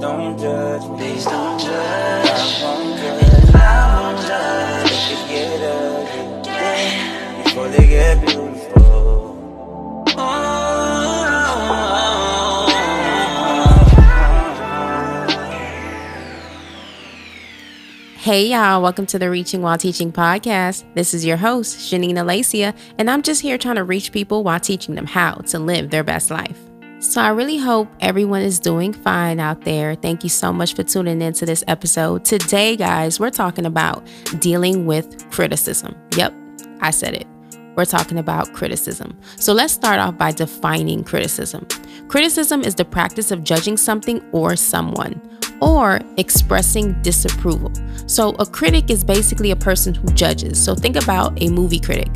don't 0.00 0.38
judge 0.38 0.88
me. 0.88 0.96
Please 0.96 1.24
don't 1.26 1.60
judge. 1.60 2.26
I 2.30 2.62
won't 2.62 2.98
judge. 2.98 3.54
I 3.54 4.00
won't 4.00 4.26
judge. 4.26 4.92
If 5.12 5.20
it 5.20 5.28
get 5.28 5.60
ugly, 5.62 7.44
before 7.44 7.68
they 7.68 7.86
get 7.86 8.26
beautiful. 8.26 8.70
Hey 18.16 18.46
y'all, 18.48 18.80
welcome 18.80 19.06
to 19.06 19.18
the 19.18 19.28
Reaching 19.28 19.60
While 19.60 19.76
Teaching 19.76 20.12
podcast. 20.12 20.84
This 20.94 21.12
is 21.12 21.26
your 21.26 21.36
host, 21.36 21.78
Shanine 21.78 22.14
Alessia, 22.14 22.74
and 22.96 23.10
I'm 23.10 23.22
just 23.22 23.42
here 23.42 23.58
trying 23.58 23.76
to 23.76 23.84
reach 23.84 24.12
people 24.12 24.44
while 24.44 24.60
teaching 24.60 24.94
them 24.94 25.06
how 25.06 25.34
to 25.48 25.58
live 25.58 25.90
their 25.90 26.04
best 26.04 26.30
life. 26.30 26.69
So 27.00 27.22
I 27.22 27.30
really 27.30 27.56
hope 27.56 27.88
everyone 28.00 28.42
is 28.42 28.60
doing 28.60 28.92
fine 28.92 29.40
out 29.40 29.62
there. 29.62 29.94
Thank 29.94 30.22
you 30.22 30.28
so 30.28 30.52
much 30.52 30.74
for 30.74 30.82
tuning 30.82 31.22
into 31.22 31.46
this 31.46 31.64
episode. 31.66 32.26
Today, 32.26 32.76
guys, 32.76 33.18
we're 33.18 33.30
talking 33.30 33.64
about 33.64 34.06
dealing 34.38 34.84
with 34.84 35.30
criticism. 35.30 35.96
Yep, 36.18 36.34
I 36.82 36.90
said 36.90 37.14
it. 37.14 37.26
We're 37.74 37.86
talking 37.86 38.18
about 38.18 38.52
criticism. 38.52 39.18
So 39.36 39.54
let's 39.54 39.72
start 39.72 39.98
off 39.98 40.18
by 40.18 40.32
defining 40.32 41.02
criticism. 41.02 41.66
Criticism 42.08 42.60
is 42.62 42.74
the 42.74 42.84
practice 42.84 43.30
of 43.30 43.44
judging 43.44 43.78
something 43.78 44.22
or 44.32 44.54
someone 44.54 45.22
or 45.62 46.00
expressing 46.18 47.00
disapproval. 47.00 47.72
So, 48.06 48.30
a 48.38 48.46
critic 48.46 48.90
is 48.90 49.04
basically 49.04 49.50
a 49.50 49.56
person 49.56 49.94
who 49.94 50.06
judges. 50.08 50.62
So, 50.62 50.74
think 50.74 50.96
about 50.96 51.40
a 51.42 51.48
movie 51.50 51.80
critic. 51.80 52.08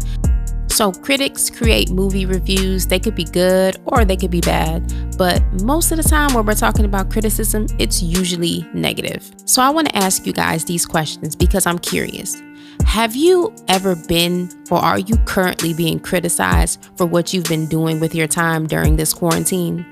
So, 0.75 0.91
critics 0.91 1.51
create 1.51 1.91
movie 1.91 2.27
reviews. 2.27 2.89
They 2.89 2.99
could 2.99 3.15
be 3.15 3.23
good 3.23 3.77
or 3.85 4.05
they 4.05 4.17
could 4.17 4.33
be 4.33 4.41
bad, 4.41 5.17
but 5.17 5.41
most 5.63 5.93
of 5.93 5.99
the 5.99 6.03
time, 6.03 6.35
when 6.35 6.45
we're 6.45 6.55
talking 6.55 6.85
about 6.85 7.13
criticism, 7.13 7.69
it's 7.79 8.03
usually 8.03 8.69
negative. 8.75 9.31
So, 9.45 9.63
I 9.63 9.71
want 9.71 9.89
to 9.91 9.97
ask 9.97 10.27
you 10.27 10.33
guys 10.33 10.65
these 10.65 10.85
questions 10.85 11.37
because 11.37 11.65
I'm 11.65 11.79
curious. 11.79 12.43
Have 12.87 13.15
you 13.15 13.55
ever 13.69 13.95
been 13.95 14.51
or 14.69 14.79
are 14.79 14.99
you 14.99 15.17
currently 15.19 15.75
being 15.75 16.01
criticized 16.01 16.85
for 16.97 17.07
what 17.07 17.33
you've 17.33 17.45
been 17.45 17.67
doing 17.69 18.01
with 18.01 18.13
your 18.13 18.27
time 18.27 18.67
during 18.67 18.97
this 18.97 19.15
quarantine? 19.15 19.87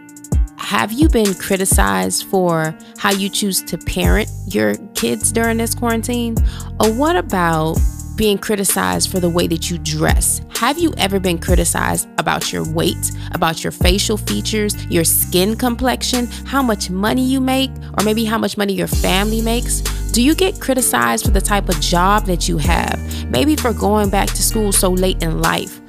Have 0.59 0.91
you 0.91 1.09
been 1.09 1.33
criticized 1.35 2.25
for 2.25 2.77
how 2.99 3.13
you 3.13 3.29
choose 3.29 3.63
to 3.63 3.79
parent 3.79 4.29
your 4.49 4.75
kids 4.97 5.31
during 5.31 5.59
this 5.59 5.77
quarantine? 5.77 6.35
Or 6.81 6.93
what 6.93 7.15
about 7.15 7.79
being 8.23 8.39
criticized 8.39 9.11
for 9.11 9.19
the 9.19 9.29
way 9.29 9.49
that 9.49 9.69
you 9.69 9.77
dress? 9.79 10.41
Have 10.55 10.79
you 10.79 10.95
ever 10.97 11.19
been 11.19 11.41
criticized 11.41 12.09
about 12.19 12.53
your 12.53 12.63
weight, 12.71 13.11
about 13.33 13.65
your 13.65 13.73
facial 13.73 14.17
features, 14.17 14.87
your 14.87 15.03
skin 15.03 15.57
complexion, 15.57 16.29
how 16.47 16.63
much 16.63 16.89
money 16.89 17.25
you 17.25 17.41
make, 17.41 17.73
or 17.99 18.05
maybe 18.05 18.25
how 18.25 18.39
much 18.39 18.57
money 18.57 18.75
your 18.75 18.87
family 18.87 19.43
makes? 19.43 19.81
Do 20.13 20.23
you 20.23 20.37
get 20.37 20.61
criticized 20.61 21.25
for 21.25 21.33
the 21.33 21.41
type 21.41 21.69
of 21.69 21.81
job 21.81 22.27
that 22.27 22.49
you 22.49 22.59
have? 22.59 22.97
Maybe 23.29 23.57
for 23.57 23.73
going 23.73 24.09
back 24.09 24.29
to 24.29 24.41
school 24.41 24.71
so 24.71 24.93
late 24.93 25.21
in 25.21 25.41
life, 25.43 25.81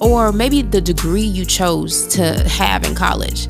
or 0.00 0.30
maybe 0.30 0.62
the 0.62 0.80
degree 0.80 1.22
you 1.22 1.44
chose 1.44 2.06
to 2.14 2.48
have 2.48 2.84
in 2.84 2.94
college. 2.94 3.48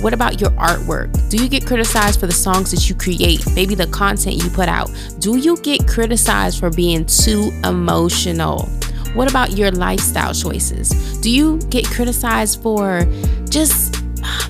What 0.00 0.14
about 0.14 0.40
your 0.40 0.50
artwork? 0.50 1.28
Do 1.28 1.42
you 1.42 1.48
get 1.48 1.66
criticized 1.66 2.20
for 2.20 2.26
the 2.26 2.32
songs 2.32 2.70
that 2.70 2.88
you 2.88 2.94
create? 2.94 3.44
Maybe 3.54 3.74
the 3.74 3.88
content 3.88 4.36
you 4.36 4.48
put 4.48 4.68
out? 4.68 4.90
Do 5.18 5.36
you 5.36 5.56
get 5.56 5.88
criticized 5.88 6.60
for 6.60 6.70
being 6.70 7.04
too 7.04 7.50
emotional? 7.64 8.66
What 9.14 9.28
about 9.28 9.56
your 9.56 9.72
lifestyle 9.72 10.32
choices? 10.32 10.90
Do 11.20 11.30
you 11.30 11.58
get 11.70 11.84
criticized 11.84 12.62
for 12.62 13.04
just 13.48 13.96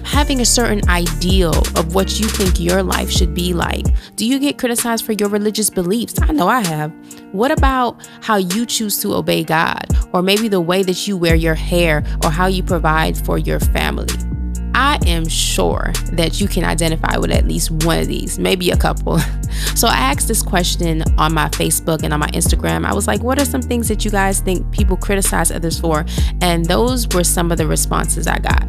having 0.05 0.41
a 0.41 0.45
certain 0.45 0.87
ideal 0.91 1.57
of 1.77 1.95
what 1.95 2.21
you 2.21 2.29
think 2.29 2.61
your 2.61 2.83
life 2.83 3.11
should 3.11 3.35
be 3.35 3.55
like? 3.55 3.87
Do 4.17 4.27
you 4.27 4.39
get 4.39 4.59
criticized 4.59 5.07
for 5.07 5.13
your 5.13 5.31
religious 5.31 5.71
beliefs? 5.71 6.15
I 6.21 6.33
know 6.33 6.49
I 6.49 6.61
have. 6.67 6.93
What 7.33 7.51
about 7.51 8.07
how 8.21 8.37
you 8.37 8.67
choose 8.67 9.01
to 9.01 9.15
obey 9.15 9.45
God? 9.45 9.87
Or 10.13 10.21
maybe 10.21 10.49
the 10.49 10.61
way 10.61 10.83
that 10.83 11.07
you 11.07 11.17
wear 11.17 11.35
your 11.35 11.55
hair 11.55 12.05
or 12.23 12.31
how 12.31 12.49
you 12.49 12.63
provide 12.63 13.17
for 13.17 13.39
your 13.39 13.61
family? 13.61 14.09
I 14.79 14.97
am 15.07 15.27
sure 15.27 15.91
that 16.13 16.41
you 16.41 16.47
can 16.47 16.63
identify 16.63 17.17
with 17.17 17.33
at 17.33 17.49
least 17.49 17.73
one 17.73 17.99
of 17.99 18.07
these, 18.07 18.39
maybe 18.39 18.71
a 18.71 18.77
couple. 18.77 19.19
So 19.75 19.89
I 19.89 19.97
asked 19.97 20.29
this 20.29 20.43
question 20.43 21.03
on 21.19 21.35
my 21.35 21.49
Facebook 21.49 22.03
and 22.03 22.13
on 22.13 22.21
my 22.21 22.29
Instagram. 22.29 22.85
I 22.85 22.95
was 22.95 23.07
like, 23.07 23.23
what 23.23 23.41
are 23.41 23.45
some 23.45 23.63
things 23.63 23.89
that 23.89 24.05
you 24.05 24.11
guys 24.11 24.41
think 24.41 24.71
people 24.73 24.97
criticize 24.97 25.51
others 25.51 25.79
for? 25.81 26.05
And 26.41 26.65
those 26.65 27.09
were 27.09 27.25
some 27.25 27.51
of 27.51 27.59
the 27.59 27.67
responses 27.67 28.27
I 28.27 28.39
got. 28.39 28.67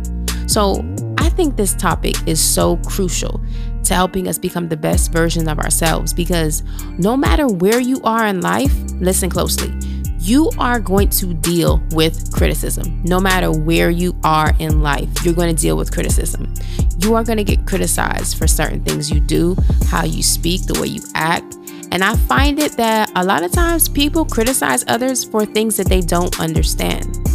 So 0.48 0.84
I 1.18 1.30
think 1.30 1.58
this 1.58 1.74
topic 1.75 2.16
is 2.28 2.40
so 2.40 2.78
crucial 2.78 3.42
to 3.84 3.94
helping 3.94 4.28
us 4.28 4.38
become 4.38 4.68
the 4.68 4.78
best 4.78 5.12
version 5.12 5.48
of 5.48 5.59
ourselves 5.59 6.14
because 6.14 6.64
no 6.98 7.18
matter 7.18 7.48
where 7.48 7.80
you 7.80 8.02
are 8.03 8.25
in 8.28 8.42
life, 8.42 8.74
listen 8.94 9.30
closely 9.30 9.72
you 10.19 10.52
are 10.57 10.80
going 10.80 11.09
to 11.09 11.34
deal 11.34 11.81
with 11.91 12.31
criticism. 12.34 13.02
No 13.03 13.19
matter 13.19 13.52
where 13.52 13.90
you 13.90 14.16
are 14.24 14.53
in 14.59 14.81
life, 14.81 15.07
you're 15.24 15.34
going 15.34 15.56
to 15.56 15.59
deal 15.59 15.78
with 15.78 15.94
criticism. 15.94 16.53
You 17.00 17.16
are 17.16 17.24
going 17.24 17.38
to 17.38 17.44
get 17.44 17.66
criticized 17.66 18.38
for 18.38 18.46
certain 18.46 18.84
things 18.84 19.09
you 19.09 19.22
do, 19.22 19.56
how 19.88 20.03
you 20.03 20.22
speak, 20.22 20.66
the 20.66 20.80
way 20.80 20.88
you 20.88 21.02
act. 21.16 21.56
And 21.91 22.03
I 22.03 22.16
find 22.16 22.59
it 22.59 22.74
that 22.74 23.12
a 23.16 23.24
lot 23.24 23.44
of 23.44 23.52
times 23.52 23.88
people 23.88 24.25
criticize 24.25 24.84
others 24.88 25.24
for 25.24 25.46
things 25.46 25.78
that 25.78 25.88
they 25.88 26.02
don't 26.02 26.38
understand. 26.40 27.28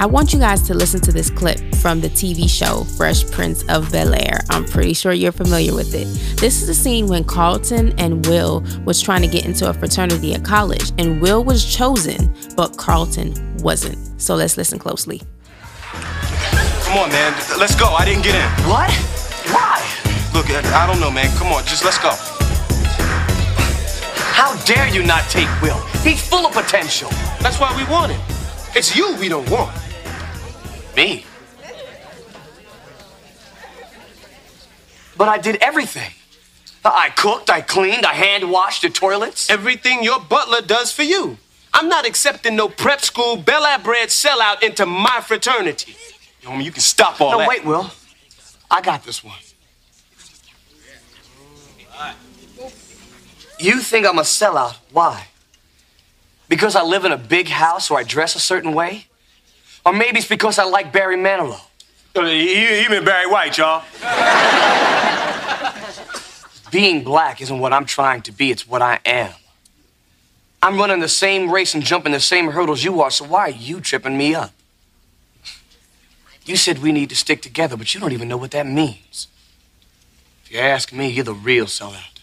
I 0.00 0.06
want 0.06 0.32
you 0.32 0.40
guys 0.40 0.60
to 0.62 0.74
listen 0.74 1.00
to 1.02 1.12
this 1.12 1.30
clip 1.30 1.58
from 1.76 2.00
the 2.00 2.08
TV 2.08 2.50
show 2.50 2.82
Fresh 2.96 3.30
Prince 3.30 3.62
of 3.68 3.92
Bel 3.92 4.12
Air. 4.12 4.40
I'm 4.50 4.64
pretty 4.64 4.92
sure 4.92 5.12
you're 5.12 5.32
familiar 5.32 5.72
with 5.72 5.94
it. 5.94 6.06
This 6.38 6.60
is 6.60 6.66
the 6.66 6.74
scene 6.74 7.06
when 7.06 7.22
Carlton 7.22 7.98
and 7.98 8.26
Will 8.26 8.64
was 8.84 9.00
trying 9.00 9.22
to 9.22 9.28
get 9.28 9.46
into 9.46 9.70
a 9.70 9.72
fraternity 9.72 10.34
at 10.34 10.44
college, 10.44 10.90
and 10.98 11.22
Will 11.22 11.44
was 11.44 11.64
chosen, 11.64 12.34
but 12.56 12.76
Carlton 12.76 13.34
wasn't. 13.58 14.20
So 14.20 14.34
let's 14.34 14.56
listen 14.56 14.80
closely. 14.80 15.22
Come 15.92 16.98
on, 16.98 17.08
man. 17.10 17.32
Let's 17.58 17.76
go. 17.76 17.86
I 17.86 18.04
didn't 18.04 18.24
get 18.24 18.34
in. 18.34 18.68
What? 18.68 18.90
Why? 19.54 19.80
Look, 20.34 20.50
I 20.50 20.86
don't 20.88 20.98
know, 21.00 21.10
man. 21.10 21.34
Come 21.38 21.52
on, 21.52 21.64
just 21.64 21.84
let's 21.84 21.98
go. 21.98 22.10
How 24.34 24.56
dare 24.64 24.88
you 24.88 25.04
not 25.04 25.22
take 25.30 25.48
Will? 25.62 25.78
He's 26.02 26.20
full 26.26 26.44
of 26.44 26.52
potential. 26.52 27.10
That's 27.40 27.60
why 27.60 27.74
we 27.76 27.90
want 27.90 28.10
him. 28.10 28.20
It's 28.74 28.96
you 28.96 29.14
we 29.18 29.28
don't 29.28 29.48
want. 29.48 29.70
Me? 30.96 31.26
But 35.16 35.28
I 35.28 35.38
did 35.38 35.56
everything. 35.56 36.10
I 36.84 37.10
cooked, 37.10 37.48
I 37.50 37.60
cleaned, 37.60 38.04
I 38.04 38.12
hand 38.12 38.50
washed 38.50 38.82
the 38.82 38.90
toilets. 38.90 39.48
Everything 39.48 40.02
your 40.02 40.20
butler 40.20 40.60
does 40.60 40.92
for 40.92 41.02
you. 41.02 41.38
I'm 41.72 41.88
not 41.88 42.06
accepting 42.06 42.56
no 42.56 42.68
prep 42.68 43.00
school, 43.00 43.36
Bel 43.36 43.64
Air 43.64 43.78
bred 43.78 44.08
sellout 44.08 44.62
into 44.62 44.86
my 44.86 45.20
fraternity. 45.20 45.96
Yo, 46.42 46.50
homie, 46.50 46.64
you 46.64 46.70
can 46.70 46.82
stop 46.82 47.20
all 47.20 47.32
no, 47.32 47.38
that. 47.38 47.48
wait, 47.48 47.64
Will. 47.64 47.90
I 48.70 48.80
got 48.80 49.04
this 49.04 49.24
one. 49.24 49.34
You 53.58 53.80
think 53.80 54.06
I'm 54.06 54.18
a 54.18 54.22
sellout. 54.22 54.76
Why? 54.92 55.28
Because 56.48 56.76
I 56.76 56.82
live 56.82 57.04
in 57.04 57.12
a 57.12 57.16
big 57.16 57.48
house 57.48 57.90
or 57.90 57.98
I 57.98 58.02
dress 58.02 58.36
a 58.36 58.40
certain 58.40 58.74
way? 58.74 59.06
Or 59.84 59.92
maybe 59.92 60.18
it's 60.18 60.28
because 60.28 60.58
I 60.58 60.64
like 60.64 60.92
Barry 60.92 61.16
Manilow. 61.16 61.60
Uh, 62.16 62.22
you 62.22 62.84
even 62.84 63.04
Barry 63.04 63.26
White, 63.26 63.58
y'all. 63.58 63.82
Being 66.70 67.04
black 67.04 67.40
isn't 67.40 67.58
what 67.58 67.72
I'm 67.72 67.84
trying 67.84 68.22
to 68.22 68.32
be, 68.32 68.50
it's 68.50 68.66
what 68.66 68.82
I 68.82 69.00
am. 69.04 69.32
I'm 70.62 70.78
running 70.78 71.00
the 71.00 71.08
same 71.08 71.50
race 71.50 71.74
and 71.74 71.82
jumping 71.82 72.12
the 72.12 72.20
same 72.20 72.50
hurdles 72.50 72.82
you 72.82 73.02
are, 73.02 73.10
so 73.10 73.24
why 73.26 73.40
are 73.40 73.50
you 73.50 73.80
tripping 73.80 74.16
me 74.16 74.34
up? 74.34 74.52
You 76.46 76.56
said 76.56 76.78
we 76.78 76.90
need 76.92 77.10
to 77.10 77.16
stick 77.16 77.42
together, 77.42 77.76
but 77.76 77.94
you 77.94 78.00
don't 78.00 78.12
even 78.12 78.28
know 78.28 78.36
what 78.36 78.50
that 78.52 78.66
means. 78.66 79.28
If 80.44 80.52
you 80.52 80.58
ask 80.58 80.92
me, 80.92 81.08
you're 81.08 81.24
the 81.24 81.34
real 81.34 81.66
sellout. 81.66 82.13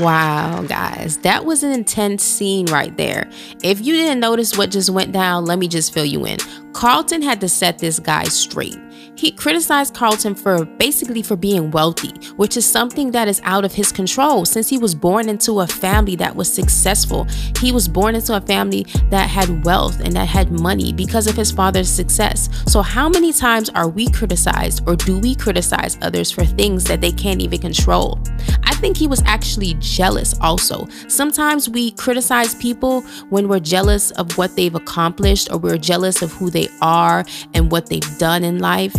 Wow, 0.00 0.62
guys, 0.62 1.18
that 1.18 1.44
was 1.44 1.62
an 1.62 1.70
intense 1.70 2.22
scene 2.24 2.66
right 2.66 2.96
there. 2.96 3.28
If 3.62 3.80
you 3.80 3.92
didn't 3.92 4.20
notice 4.20 4.56
what 4.56 4.70
just 4.70 4.88
went 4.88 5.12
down, 5.12 5.44
let 5.44 5.58
me 5.58 5.68
just 5.68 5.92
fill 5.92 6.06
you 6.06 6.24
in. 6.24 6.38
Carlton 6.72 7.20
had 7.20 7.40
to 7.42 7.48
set 7.48 7.78
this 7.78 7.98
guy 7.98 8.24
straight. 8.24 8.78
He 9.14 9.30
criticized 9.30 9.94
Carlton 9.94 10.34
for 10.34 10.64
basically 10.64 11.22
for 11.22 11.36
being 11.36 11.70
wealthy, 11.70 12.12
which 12.36 12.56
is 12.56 12.66
something 12.66 13.10
that 13.12 13.28
is 13.28 13.40
out 13.44 13.64
of 13.64 13.72
his 13.72 13.92
control 13.92 14.44
since 14.44 14.68
he 14.68 14.78
was 14.78 14.94
born 14.94 15.28
into 15.28 15.60
a 15.60 15.66
family 15.66 16.16
that 16.16 16.34
was 16.34 16.52
successful. 16.52 17.26
He 17.60 17.72
was 17.72 17.86
born 17.88 18.14
into 18.14 18.36
a 18.36 18.40
family 18.40 18.84
that 19.10 19.28
had 19.28 19.64
wealth 19.64 20.00
and 20.00 20.14
that 20.14 20.28
had 20.28 20.50
money 20.50 20.92
because 20.92 21.26
of 21.26 21.36
his 21.36 21.52
father's 21.52 21.90
success. 21.90 22.48
So 22.66 22.82
how 22.82 23.08
many 23.08 23.32
times 23.32 23.68
are 23.70 23.88
we 23.88 24.08
criticized 24.08 24.82
or 24.88 24.96
do 24.96 25.18
we 25.18 25.34
criticize 25.34 25.98
others 26.02 26.30
for 26.30 26.44
things 26.44 26.84
that 26.84 27.00
they 27.00 27.12
can't 27.12 27.42
even 27.42 27.60
control? 27.60 28.18
I 28.64 28.74
think 28.76 28.96
he 28.96 29.06
was 29.06 29.22
actually 29.26 29.74
jealous 29.78 30.34
also. 30.40 30.88
Sometimes 31.08 31.68
we 31.68 31.92
criticize 31.92 32.54
people 32.56 33.02
when 33.28 33.46
we're 33.46 33.60
jealous 33.60 34.10
of 34.12 34.36
what 34.38 34.56
they've 34.56 34.74
accomplished 34.74 35.52
or 35.52 35.58
we're 35.58 35.78
jealous 35.78 36.22
of 36.22 36.32
who 36.32 36.50
they 36.50 36.68
are 36.80 37.24
and 37.54 37.70
what 37.70 37.86
they've 37.86 38.18
done 38.18 38.42
in 38.42 38.58
life. 38.58 38.94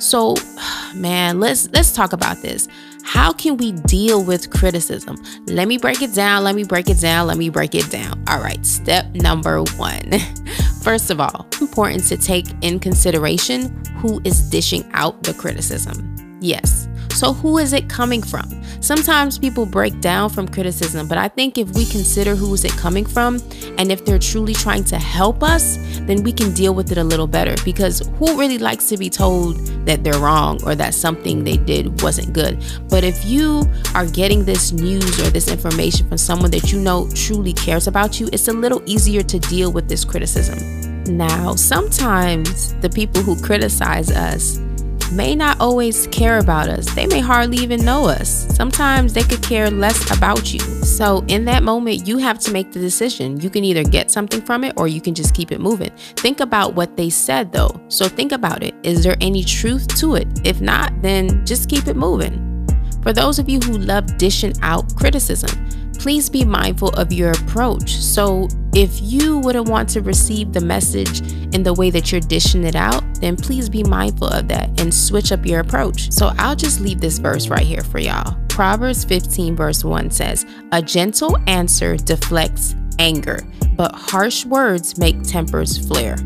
So, 0.00 0.34
man, 0.94 1.38
let's 1.38 1.68
let's 1.70 1.92
talk 1.92 2.12
about 2.12 2.42
this. 2.42 2.68
How 3.02 3.32
can 3.32 3.56
we 3.56 3.72
deal 3.72 4.24
with 4.24 4.50
criticism? 4.50 5.16
Let 5.46 5.68
me 5.68 5.78
break 5.78 6.02
it 6.02 6.14
down. 6.14 6.44
Let 6.44 6.54
me 6.54 6.64
break 6.64 6.88
it 6.88 7.00
down. 7.00 7.26
Let 7.26 7.38
me 7.38 7.48
break 7.48 7.74
it 7.74 7.90
down. 7.90 8.22
All 8.28 8.40
right, 8.40 8.64
step 8.64 9.06
number 9.14 9.62
1. 9.62 10.12
First 10.82 11.10
of 11.10 11.20
all, 11.20 11.46
important 11.60 12.04
to 12.08 12.16
take 12.16 12.46
in 12.62 12.78
consideration 12.78 13.84
who 13.96 14.20
is 14.24 14.48
dishing 14.50 14.88
out 14.92 15.22
the 15.22 15.34
criticism. 15.34 16.38
Yes. 16.40 16.88
So, 17.14 17.32
who 17.34 17.58
is 17.58 17.72
it 17.72 17.88
coming 17.88 18.22
from? 18.22 18.48
Sometimes 18.80 19.38
people 19.38 19.66
break 19.66 20.00
down 20.00 20.30
from 20.30 20.48
criticism, 20.48 21.06
but 21.06 21.18
I 21.18 21.28
think 21.28 21.58
if 21.58 21.68
we 21.74 21.84
consider 21.84 22.34
who 22.34 22.54
is 22.54 22.64
it 22.64 22.72
coming 22.72 23.04
from 23.04 23.40
and 23.76 23.92
if 23.92 24.04
they're 24.04 24.18
truly 24.18 24.54
trying 24.54 24.84
to 24.84 24.98
help 24.98 25.42
us, 25.42 25.76
then 26.02 26.22
we 26.22 26.32
can 26.32 26.54
deal 26.54 26.74
with 26.74 26.92
it 26.92 26.98
a 26.98 27.04
little 27.04 27.26
better 27.26 27.54
because 27.64 28.08
who 28.18 28.38
really 28.38 28.58
likes 28.58 28.88
to 28.88 28.96
be 28.96 29.10
told 29.10 29.58
that 29.90 30.04
they're 30.04 30.20
wrong 30.20 30.62
or 30.64 30.76
that 30.76 30.94
something 30.94 31.42
they 31.42 31.56
did 31.56 32.00
wasn't 32.00 32.32
good? 32.32 32.62
But 32.88 33.02
if 33.02 33.24
you 33.24 33.68
are 33.94 34.06
getting 34.06 34.44
this 34.44 34.70
news 34.70 35.18
or 35.20 35.30
this 35.30 35.50
information 35.50 36.08
from 36.08 36.18
someone 36.18 36.52
that 36.52 36.70
you 36.72 36.78
know 36.78 37.08
truly 37.14 37.52
cares 37.52 37.88
about 37.88 38.20
you, 38.20 38.28
it's 38.32 38.46
a 38.46 38.52
little 38.52 38.82
easier 38.86 39.22
to 39.22 39.38
deal 39.38 39.72
with 39.72 39.88
this 39.88 40.04
criticism. 40.04 41.16
Now, 41.16 41.56
sometimes 41.56 42.74
the 42.74 42.88
people 42.88 43.22
who 43.22 43.40
criticize 43.42 44.10
us 44.12 44.60
may 45.12 45.34
not 45.34 45.60
always 45.60 46.06
care 46.08 46.38
about 46.38 46.68
us. 46.68 46.92
They 46.94 47.06
may 47.06 47.20
hardly 47.20 47.58
even 47.58 47.84
know 47.84 48.06
us. 48.06 48.46
Sometimes 48.54 49.12
they 49.12 49.22
could 49.22 49.42
care 49.42 49.70
less 49.70 50.16
about 50.16 50.52
you. 50.52 50.60
So, 50.60 51.24
in 51.28 51.44
that 51.46 51.62
moment, 51.62 52.06
you 52.06 52.18
have 52.18 52.38
to 52.40 52.52
make 52.52 52.72
the 52.72 52.80
decision. 52.80 53.40
You 53.40 53.50
can 53.50 53.64
either 53.64 53.84
get 53.84 54.10
something 54.10 54.40
from 54.42 54.64
it 54.64 54.74
or 54.76 54.88
you 54.88 55.00
can 55.00 55.14
just 55.14 55.34
keep 55.34 55.52
it 55.52 55.60
moving. 55.60 55.90
Think 56.16 56.40
about 56.40 56.74
what 56.74 56.96
they 56.96 57.10
said, 57.10 57.52
though. 57.52 57.80
So, 57.88 58.08
think 58.08 58.32
about 58.32 58.62
it. 58.62 58.74
Is 58.82 59.02
there 59.02 59.16
any 59.20 59.44
truth 59.44 59.88
to 59.98 60.14
it? 60.14 60.28
If 60.44 60.60
not, 60.60 60.92
then 61.02 61.44
just 61.44 61.68
keep 61.68 61.86
it 61.86 61.96
moving. 61.96 62.46
For 63.02 63.12
those 63.12 63.38
of 63.38 63.48
you 63.48 63.60
who 63.60 63.78
love 63.78 64.18
dishing 64.18 64.52
out 64.62 64.94
criticism, 64.94 65.50
please 65.94 66.30
be 66.30 66.44
mindful 66.44 66.88
of 66.90 67.12
your 67.12 67.30
approach. 67.32 67.96
So, 67.96 68.48
if 68.74 69.00
you 69.02 69.38
wouldn't 69.38 69.68
want 69.68 69.88
to 69.90 70.00
receive 70.00 70.52
the 70.52 70.60
message 70.60 71.22
in 71.54 71.62
the 71.62 71.74
way 71.74 71.90
that 71.90 72.10
you're 72.10 72.20
dishing 72.20 72.64
it 72.64 72.76
out, 72.76 73.02
then 73.20 73.36
please 73.36 73.68
be 73.68 73.82
mindful 73.84 74.28
of 74.28 74.48
that 74.48 74.80
and 74.80 74.92
switch 74.92 75.32
up 75.32 75.44
your 75.44 75.60
approach. 75.60 76.10
So, 76.12 76.32
I'll 76.38 76.56
just 76.56 76.80
leave 76.80 77.00
this 77.00 77.18
verse 77.18 77.48
right 77.48 77.66
here 77.66 77.82
for 77.82 77.98
y'all. 77.98 78.36
Proverbs 78.48 79.04
15, 79.04 79.56
verse 79.56 79.84
1 79.84 80.10
says, 80.10 80.44
A 80.72 80.82
gentle 80.82 81.36
answer 81.46 81.96
deflects 81.96 82.74
anger, 82.98 83.40
but 83.74 83.94
harsh 83.94 84.44
words 84.44 84.98
make 84.98 85.22
tempers 85.22 85.86
flare. 85.88 86.16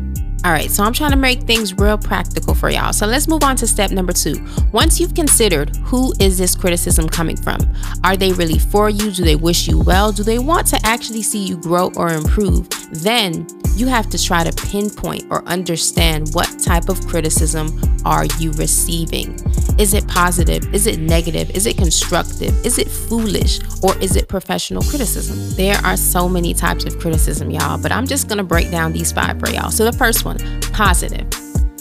All 0.45 0.51
right, 0.51 0.69
so 0.69 0.83
I'm 0.83 0.93
trying 0.93 1.09
to 1.09 1.17
make 1.17 1.41
things 1.41 1.73
real 1.73 1.97
practical 1.97 2.53
for 2.53 2.69
y'all. 2.69 2.93
So 2.93 3.07
let's 3.07 3.27
move 3.27 3.41
on 3.43 3.55
to 3.55 3.65
step 3.65 3.89
number 3.89 4.13
two. 4.13 4.35
Once 4.71 4.99
you've 4.99 5.15
considered 5.15 5.75
who 5.77 6.13
is 6.19 6.37
this 6.37 6.55
criticism 6.55 7.09
coming 7.09 7.35
from, 7.35 7.59
are 8.03 8.15
they 8.15 8.31
really 8.31 8.59
for 8.59 8.91
you? 8.91 9.09
Do 9.09 9.23
they 9.23 9.35
wish 9.35 9.67
you 9.67 9.79
well? 9.79 10.11
Do 10.11 10.21
they 10.21 10.37
want 10.37 10.67
to 10.67 10.79
actually 10.83 11.23
see 11.23 11.43
you 11.43 11.57
grow 11.57 11.91
or 11.95 12.09
improve? 12.09 12.69
Then 12.91 13.47
you 13.75 13.87
have 13.87 14.09
to 14.09 14.23
try 14.23 14.43
to 14.43 14.67
pinpoint 14.67 15.25
or 15.29 15.43
understand 15.45 16.29
what 16.33 16.47
type 16.59 16.87
of 16.87 17.05
criticism 17.07 17.79
are 18.05 18.25
you 18.39 18.51
receiving. 18.53 19.33
Is 19.77 19.93
it 19.93 20.07
positive? 20.07 20.73
Is 20.73 20.87
it 20.87 20.99
negative? 20.99 21.49
Is 21.51 21.65
it 21.65 21.77
constructive? 21.77 22.65
Is 22.65 22.79
it 22.79 22.89
foolish? 22.89 23.59
Or 23.83 23.97
is 23.97 24.15
it 24.15 24.29
professional 24.29 24.81
criticism? 24.83 25.57
There 25.57 25.77
are 25.83 25.97
so 25.97 26.29
many 26.29 26.53
types 26.53 26.85
of 26.85 26.97
criticism, 26.99 27.51
y'all, 27.51 27.77
but 27.77 27.91
I'm 27.91 28.07
just 28.07 28.29
gonna 28.29 28.43
break 28.43 28.71
down 28.71 28.93
these 28.93 29.11
five 29.11 29.39
for 29.39 29.49
y'all. 29.49 29.71
So 29.71 29.83
the 29.83 29.97
first 29.97 30.23
one, 30.23 30.37
positive. 30.71 31.27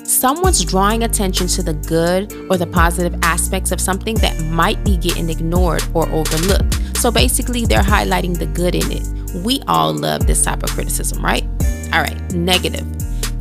Someone's 0.03 0.65
drawing 0.65 1.05
attention 1.05 1.47
to 1.49 1.63
the 1.63 1.75
good 1.75 2.33
or 2.51 2.57
the 2.57 2.67
positive 2.67 3.19
aspects 3.23 3.73
of 3.73 3.81
something 3.81 4.17
that 4.17 4.39
might 4.47 4.85
be 4.85 4.97
getting 4.97 5.31
ignored 5.31 5.83
or 5.95 6.09
overlooked. 6.11 6.97
So 6.97 7.11
basically, 7.11 7.65
they're 7.65 7.83
highlighting 7.83 8.39
the 8.39 8.47
good 8.47 8.75
in 8.75 8.91
it. 8.91 9.45
We 9.45 9.63
all 9.67 9.93
love 9.93 10.27
this 10.27 10.43
type 10.43 10.63
of 10.63 10.71
criticism, 10.71 11.25
right? 11.25 11.45
All 11.95 12.01
right, 12.01 12.33
negative. 12.33 12.85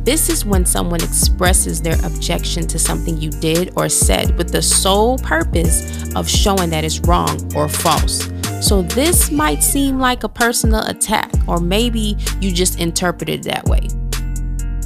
This 0.04 0.28
is 0.28 0.44
when 0.44 0.64
someone 0.64 1.02
expresses 1.02 1.82
their 1.82 1.96
objection 2.06 2.68
to 2.68 2.78
something 2.78 3.20
you 3.20 3.30
did 3.30 3.72
or 3.74 3.88
said 3.88 4.38
with 4.38 4.52
the 4.52 4.62
sole 4.62 5.18
purpose 5.18 6.14
of 6.14 6.30
showing 6.30 6.70
that 6.70 6.84
it's 6.84 7.00
wrong 7.00 7.52
or 7.56 7.68
false. 7.68 8.30
So, 8.60 8.82
this 8.82 9.32
might 9.32 9.64
seem 9.64 9.98
like 9.98 10.22
a 10.22 10.28
personal 10.28 10.86
attack, 10.86 11.32
or 11.48 11.58
maybe 11.58 12.16
you 12.40 12.52
just 12.52 12.78
interpret 12.78 13.28
it 13.28 13.42
that 13.42 13.64
way. 13.64 13.88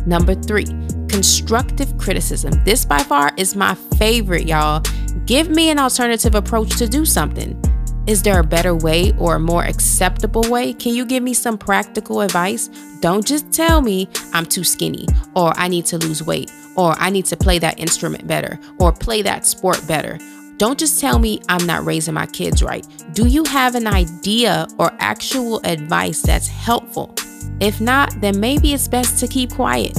Number 0.07 0.35
three, 0.35 0.65
constructive 1.09 1.99
criticism. 1.99 2.55
This 2.65 2.87
by 2.87 3.01
far 3.01 3.33
is 3.37 3.55
my 3.55 3.75
favorite, 3.99 4.49
y'all. 4.49 4.83
Give 5.27 5.51
me 5.51 5.69
an 5.69 5.79
alternative 5.79 6.35
approach 6.35 6.79
to 6.79 6.89
do 6.89 7.05
something. 7.05 7.61
Is 8.09 8.23
there 8.23 8.41
a 8.41 8.43
better 8.43 8.75
way 8.75 9.13
or 9.19 9.35
a 9.35 9.39
more 9.39 9.65
acceptable 9.65 10.41
way? 10.49 10.73
Can 10.73 10.95
you 10.95 11.05
give 11.05 11.23
me 11.23 11.35
some 11.35 11.59
practical 11.59 12.23
advice? 12.23 12.69
Don't 13.01 13.23
just 13.23 13.53
tell 13.53 13.83
me 13.83 14.09
I'm 14.33 14.47
too 14.47 14.65
skinny, 14.65 15.07
or 15.37 15.53
I 15.59 15.69
need 15.69 15.85
to 15.87 15.99
lose 15.99 16.23
weight, 16.23 16.51
or 16.75 16.93
I 16.93 17.11
need 17.11 17.27
to 17.27 17.37
play 17.37 17.59
that 17.59 17.79
instrument 17.79 18.27
better, 18.27 18.59
or 18.79 18.93
play 18.93 19.21
that 19.21 19.45
sport 19.45 19.87
better. 19.87 20.19
Don't 20.57 20.79
just 20.79 20.99
tell 20.99 21.19
me 21.19 21.43
I'm 21.51 21.67
not 21.67 21.85
raising 21.85 22.15
my 22.15 22.25
kids 22.25 22.63
right. 22.63 22.87
Do 23.13 23.27
you 23.27 23.45
have 23.45 23.75
an 23.75 23.87
idea 23.87 24.67
or 24.79 24.91
actual 25.01 25.61
advice 25.65 26.23
that's 26.23 26.49
helpful? 26.49 27.15
If 27.61 27.79
not, 27.79 28.19
then 28.23 28.41
maybe 28.41 28.73
it's 28.73 28.89
best 28.89 29.19
to 29.21 29.29
keep 29.29 29.53
quiet. 29.53 29.99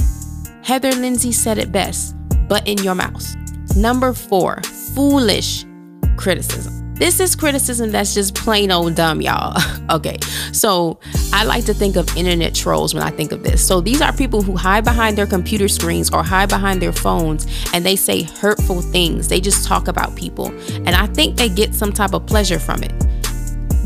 Heather 0.64 0.90
Lindsay 0.90 1.30
said 1.30 1.58
it 1.58 1.70
best, 1.70 2.16
but 2.48 2.66
in 2.66 2.78
your 2.78 2.96
mouth. 2.96 3.24
Number 3.76 4.12
four, 4.12 4.60
foolish 4.96 5.64
criticism. 6.16 6.89
This 7.00 7.18
is 7.18 7.34
criticism 7.34 7.92
that's 7.92 8.12
just 8.12 8.34
plain 8.34 8.70
old 8.70 8.94
dumb, 8.94 9.22
y'all. 9.22 9.56
okay, 9.90 10.18
so 10.52 11.00
I 11.32 11.44
like 11.44 11.64
to 11.64 11.72
think 11.72 11.96
of 11.96 12.14
internet 12.14 12.54
trolls 12.54 12.92
when 12.92 13.02
I 13.02 13.08
think 13.08 13.32
of 13.32 13.42
this. 13.42 13.66
So 13.66 13.80
these 13.80 14.02
are 14.02 14.12
people 14.12 14.42
who 14.42 14.54
hide 14.54 14.84
behind 14.84 15.16
their 15.16 15.26
computer 15.26 15.66
screens 15.66 16.10
or 16.10 16.22
hide 16.22 16.50
behind 16.50 16.82
their 16.82 16.92
phones 16.92 17.46
and 17.72 17.86
they 17.86 17.96
say 17.96 18.24
hurtful 18.24 18.82
things. 18.82 19.28
They 19.28 19.40
just 19.40 19.66
talk 19.66 19.88
about 19.88 20.14
people. 20.14 20.48
And 20.84 20.90
I 20.90 21.06
think 21.06 21.38
they 21.38 21.48
get 21.48 21.74
some 21.74 21.90
type 21.90 22.12
of 22.12 22.26
pleasure 22.26 22.58
from 22.58 22.82
it. 22.82 22.92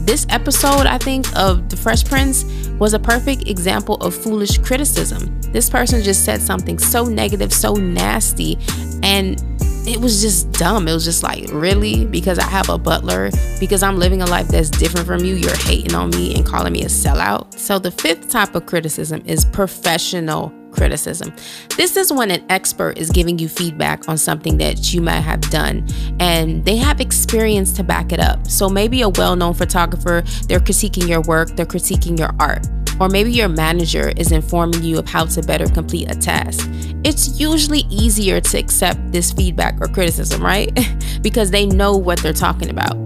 This 0.05 0.27
episode, 0.29 0.87
I 0.87 0.99
think, 0.99 1.25
of 1.37 1.69
The 1.69 1.77
Fresh 1.77 2.07
Prince 2.07 2.45
was 2.81 2.95
a 2.95 2.99
perfect 2.99 3.49
example 3.49 3.95
of 3.99 4.13
foolish 4.13 4.59
criticism. 4.59 5.41
This 5.53 5.71
person 5.71 6.03
just 6.03 6.25
said 6.25 6.43
something 6.43 6.81
so 6.81 7.05
negative, 7.05 7.53
so 7.53 7.75
nasty, 7.75 8.59
and 9.05 9.41
it 9.87 10.01
was 10.01 10.23
just 10.23 10.51
dumb. 10.53 10.89
It 10.89 10.93
was 10.93 11.05
just 11.05 11.23
like, 11.23 11.47
really? 11.53 12.07
Because 12.07 12.39
I 12.39 12.49
have 12.49 12.69
a 12.69 12.79
butler, 12.79 13.31
because 13.61 13.83
I'm 13.83 13.99
living 13.99 14.23
a 14.23 14.27
life 14.27 14.49
that's 14.49 14.71
different 14.71 15.07
from 15.07 15.25
you, 15.25 15.35
you're 15.35 15.57
hating 15.57 15.95
on 15.95 16.11
me 16.11 16.35
and 16.35 16.45
calling 16.45 16.73
me 16.73 16.83
a 16.83 16.89
sellout. 16.89 17.59
So, 17.59 17.79
the 17.79 17.91
fifth 17.91 18.29
type 18.29 18.55
of 18.55 18.67
criticism 18.67 19.23
is 19.27 19.45
professional 19.45 20.53
criticism. 20.75 21.33
This 21.77 21.97
is 21.97 22.13
when 22.13 22.31
an 22.31 22.45
expert 22.49 22.99
is 22.99 23.11
giving 23.11 23.39
you 23.39 23.49
feedback 23.49 24.09
on 24.09 24.19
something 24.19 24.59
that 24.59 24.93
you 24.93 25.01
might 25.01 25.21
have 25.21 25.41
done 25.43 25.87
and 26.19 26.65
they 26.65 26.77
have 26.77 27.01
experience 27.01 27.73
to 27.75 27.85
back 27.85 28.13
it 28.13 28.19
up. 28.19 28.47
So 28.49 28.69
maybe 28.69 29.03
a 29.03 29.09
well 29.09 29.37
known 29.37 29.55
photographer, 29.55 30.23
they're 30.49 30.61
critiquing 30.61 31.09
your 31.09 31.23
work, 31.23 31.51
they're 31.51 31.67
critiquing 31.67 32.19
your 32.19 32.35
art. 32.41 32.67
Or 33.01 33.09
maybe 33.09 33.33
your 33.33 33.49
manager 33.49 34.13
is 34.17 34.33
informing 34.33 34.83
you 34.83 34.99
of 34.99 35.09
how 35.09 35.25
to 35.27 35.43
better 35.43 35.67
complete 35.67 36.11
a 36.11 36.15
task. 36.15 36.69
It's 37.05 37.39
usually 37.39 37.81
easier 37.91 38.41
to 38.41 38.59
accept 38.59 39.13
this 39.13 39.33
feedback 39.33 39.81
or 39.81 39.89
criticism, 39.89 40.43
right? 40.43 40.71
because 41.23 41.51
they 41.51 41.67
know 41.67 41.97
what 41.97 42.19
they're 42.21 42.33
talking 42.33 42.71
about. 42.71 42.97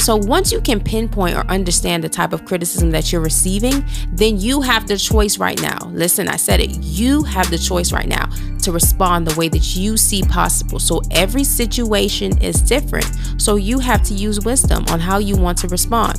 So 0.00 0.16
once 0.16 0.50
you 0.50 0.62
can 0.62 0.80
pinpoint 0.80 1.36
or 1.36 1.46
understand 1.50 2.02
the 2.02 2.08
type 2.08 2.32
of 2.32 2.46
criticism 2.46 2.90
that 2.92 3.12
you're 3.12 3.20
receiving, 3.20 3.84
then 4.12 4.38
you 4.38 4.62
have 4.62 4.88
the 4.88 4.96
choice 4.96 5.36
right 5.36 5.60
now. 5.60 5.78
Listen, 5.90 6.26
I 6.26 6.36
said 6.36 6.58
it. 6.60 6.70
You 6.82 7.22
have 7.24 7.50
the 7.50 7.58
choice 7.58 7.92
right 7.92 8.08
now 8.08 8.30
to 8.62 8.72
respond 8.72 9.26
the 9.26 9.38
way 9.38 9.48
that 9.50 9.76
you 9.76 9.98
see 9.98 10.22
possible. 10.22 10.78
So 10.78 11.02
every 11.10 11.44
situation 11.44 12.42
is 12.42 12.62
different. 12.62 13.14
So 13.36 13.56
you 13.56 13.78
have 13.78 14.02
to 14.04 14.14
use 14.14 14.40
wisdom 14.40 14.84
on 14.88 15.00
how 15.00 15.18
you 15.18 15.36
want 15.36 15.58
to 15.58 15.68
respond. 15.68 16.18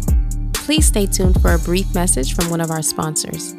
Please 0.62 0.86
stay 0.86 1.08
tuned 1.08 1.42
for 1.42 1.54
a 1.54 1.60
brief 1.60 1.94
message 1.94 2.36
from 2.36 2.50
one 2.50 2.62
of 2.62 2.70
our 2.70 2.84
sponsors. 2.84 3.56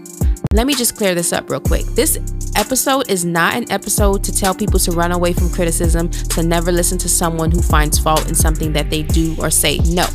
let 0.55 0.67
me 0.67 0.75
just 0.75 0.97
clear 0.97 1.15
this 1.15 1.33
up 1.33 1.51
real 1.51 1.61
quick. 1.61 1.85
This 1.97 2.17
episode 2.57 3.11
is 3.11 3.25
not 3.25 3.55
an 3.55 3.71
episode 3.73 4.23
to 4.25 4.33
tell 4.33 4.55
people 4.55 4.79
to 4.79 4.93
run 4.93 5.11
away 5.11 5.33
from 5.33 5.51
criticism, 5.51 6.11
to 6.11 6.43
never 6.43 6.71
listen 6.71 6.99
to 6.99 7.09
someone 7.09 7.51
who 7.51 7.61
finds 7.61 7.99
fault 7.99 8.29
in 8.29 8.35
something 8.35 8.73
that 8.75 8.89
they 8.89 9.03
do 9.03 9.35
or 9.41 9.51
say. 9.51 9.79
No. 9.79 10.07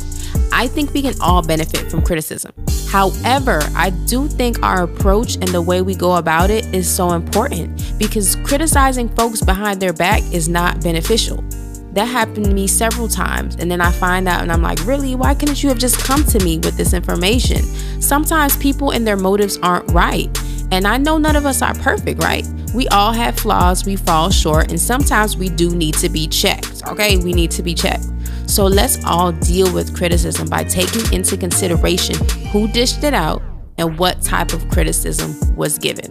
I 0.52 0.66
think 0.66 0.94
we 0.94 1.02
can 1.02 1.14
all 1.20 1.42
benefit 1.42 1.90
from 1.90 2.02
criticism. 2.02 2.52
However, 2.88 3.60
I 3.74 3.90
do 4.06 4.26
think 4.26 4.62
our 4.62 4.84
approach 4.84 5.34
and 5.36 5.48
the 5.48 5.62
way 5.62 5.82
we 5.82 5.94
go 5.94 6.16
about 6.16 6.50
it 6.50 6.64
is 6.74 6.88
so 6.88 7.10
important 7.12 7.98
because 7.98 8.36
criticizing 8.36 9.08
folks 9.10 9.42
behind 9.42 9.80
their 9.80 9.92
back 9.92 10.22
is 10.32 10.48
not 10.48 10.82
beneficial. 10.82 11.44
That 11.92 12.04
happened 12.04 12.44
to 12.44 12.52
me 12.52 12.66
several 12.66 13.08
times, 13.08 13.56
and 13.56 13.70
then 13.70 13.80
I 13.80 13.90
find 13.90 14.28
out 14.28 14.42
and 14.42 14.52
I'm 14.52 14.62
like, 14.62 14.84
really? 14.84 15.14
Why 15.14 15.34
couldn't 15.34 15.62
you 15.62 15.68
have 15.70 15.78
just 15.78 15.98
come 15.98 16.22
to 16.24 16.44
me 16.44 16.58
with 16.58 16.76
this 16.76 16.92
information? 16.92 17.62
Sometimes 18.00 18.56
people 18.56 18.90
and 18.90 19.06
their 19.06 19.16
motives 19.16 19.58
aren't 19.62 19.90
right. 19.92 20.28
And 20.70 20.86
I 20.86 20.98
know 20.98 21.16
none 21.16 21.34
of 21.34 21.46
us 21.46 21.62
are 21.62 21.74
perfect, 21.74 22.22
right? 22.22 22.46
We 22.74 22.86
all 22.88 23.12
have 23.12 23.38
flaws, 23.38 23.86
we 23.86 23.96
fall 23.96 24.30
short, 24.30 24.70
and 24.70 24.78
sometimes 24.78 25.36
we 25.36 25.48
do 25.48 25.74
need 25.74 25.94
to 25.94 26.10
be 26.10 26.28
checked, 26.28 26.82
okay? 26.86 27.16
We 27.16 27.32
need 27.32 27.50
to 27.52 27.62
be 27.62 27.74
checked. 27.74 28.06
So 28.46 28.66
let's 28.66 29.02
all 29.04 29.32
deal 29.32 29.72
with 29.72 29.96
criticism 29.96 30.48
by 30.48 30.64
taking 30.64 31.10
into 31.12 31.36
consideration 31.36 32.16
who 32.52 32.68
dished 32.68 33.02
it 33.02 33.14
out 33.14 33.42
and 33.78 33.98
what 33.98 34.20
type 34.20 34.52
of 34.52 34.68
criticism 34.68 35.56
was 35.56 35.78
given. 35.78 36.10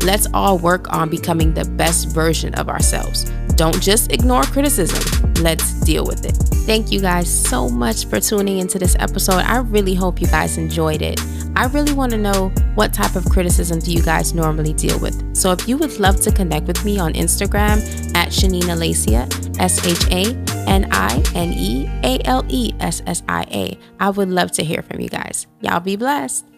Let's 0.00 0.26
all 0.34 0.58
work 0.58 0.92
on 0.92 1.08
becoming 1.08 1.54
the 1.54 1.64
best 1.64 2.10
version 2.10 2.54
of 2.54 2.68
ourselves. 2.68 3.30
Don't 3.56 3.80
just 3.80 4.12
ignore 4.12 4.42
criticism. 4.42 5.32
Let's 5.34 5.72
deal 5.80 6.04
with 6.04 6.24
it. 6.24 6.36
Thank 6.66 6.90
you 6.90 7.00
guys 7.00 7.30
so 7.30 7.68
much 7.68 8.06
for 8.06 8.18
tuning 8.20 8.58
into 8.58 8.78
this 8.78 8.96
episode. 8.98 9.40
I 9.40 9.58
really 9.58 9.94
hope 9.94 10.20
you 10.20 10.26
guys 10.26 10.56
enjoyed 10.58 11.02
it. 11.02 11.20
I 11.56 11.66
really 11.66 11.92
want 11.92 12.12
to 12.12 12.18
know 12.18 12.48
what 12.74 12.92
type 12.92 13.14
of 13.14 13.24
criticism 13.26 13.78
do 13.78 13.92
you 13.92 14.02
guys 14.02 14.34
normally 14.34 14.72
deal 14.72 14.98
with. 14.98 15.36
So 15.36 15.52
if 15.52 15.68
you 15.68 15.76
would 15.76 15.98
love 16.00 16.20
to 16.22 16.32
connect 16.32 16.66
with 16.66 16.84
me 16.84 16.98
on 16.98 17.12
Instagram 17.12 17.78
at 18.16 18.30
Shanine 18.30 18.62
Alessia, 18.64 19.28
S 19.60 19.86
H 19.86 20.10
A 20.10 20.34
N 20.68 20.88
I 20.90 21.22
N 21.34 21.52
E 21.52 21.86
A 22.02 22.18
L 22.24 22.44
E 22.48 22.72
S 22.80 23.02
S 23.06 23.22
I 23.28 23.42
A, 23.50 23.78
I 24.00 24.10
would 24.10 24.30
love 24.30 24.50
to 24.52 24.64
hear 24.64 24.82
from 24.82 25.00
you 25.00 25.08
guys. 25.08 25.46
Y'all 25.60 25.80
be 25.80 25.96
blessed. 25.96 26.53